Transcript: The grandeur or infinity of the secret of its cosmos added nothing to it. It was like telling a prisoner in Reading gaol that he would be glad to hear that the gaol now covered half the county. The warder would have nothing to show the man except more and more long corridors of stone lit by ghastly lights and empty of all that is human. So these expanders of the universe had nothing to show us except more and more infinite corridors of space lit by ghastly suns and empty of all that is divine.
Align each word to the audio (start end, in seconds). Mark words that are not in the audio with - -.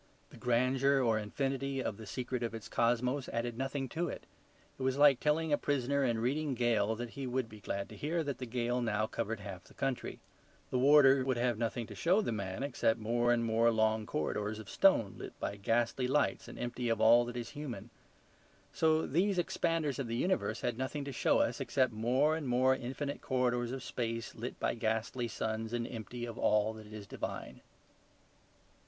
The 0.31 0.37
grandeur 0.37 0.99
or 1.03 1.19
infinity 1.19 1.79
of 1.79 1.97
the 1.97 2.07
secret 2.07 2.41
of 2.41 2.55
its 2.55 2.67
cosmos 2.67 3.29
added 3.29 3.55
nothing 3.55 3.87
to 3.89 4.09
it. 4.09 4.23
It 4.79 4.81
was 4.81 4.97
like 4.97 5.19
telling 5.19 5.53
a 5.53 5.59
prisoner 5.59 6.03
in 6.03 6.17
Reading 6.17 6.55
gaol 6.55 6.95
that 6.95 7.11
he 7.11 7.27
would 7.27 7.47
be 7.47 7.59
glad 7.59 7.87
to 7.89 7.95
hear 7.95 8.23
that 8.23 8.39
the 8.39 8.47
gaol 8.47 8.81
now 8.81 9.05
covered 9.05 9.41
half 9.41 9.65
the 9.65 9.75
county. 9.75 10.19
The 10.71 10.79
warder 10.79 11.23
would 11.23 11.37
have 11.37 11.59
nothing 11.59 11.85
to 11.85 11.93
show 11.93 12.19
the 12.19 12.31
man 12.31 12.63
except 12.63 12.99
more 12.99 13.31
and 13.31 13.45
more 13.45 13.69
long 13.69 14.07
corridors 14.07 14.57
of 14.57 14.71
stone 14.71 15.17
lit 15.19 15.39
by 15.39 15.55
ghastly 15.55 16.07
lights 16.07 16.47
and 16.47 16.57
empty 16.57 16.89
of 16.89 16.99
all 16.99 17.23
that 17.25 17.37
is 17.37 17.49
human. 17.51 17.91
So 18.73 19.05
these 19.05 19.37
expanders 19.37 19.99
of 19.99 20.07
the 20.07 20.15
universe 20.15 20.61
had 20.61 20.79
nothing 20.79 21.05
to 21.05 21.11
show 21.11 21.37
us 21.37 21.59
except 21.61 21.93
more 21.93 22.35
and 22.35 22.47
more 22.47 22.73
infinite 22.75 23.21
corridors 23.21 23.71
of 23.71 23.83
space 23.83 24.33
lit 24.33 24.59
by 24.59 24.73
ghastly 24.73 25.27
suns 25.27 25.73
and 25.73 25.87
empty 25.87 26.25
of 26.25 26.39
all 26.39 26.73
that 26.73 26.87
is 26.87 27.05
divine. 27.05 27.61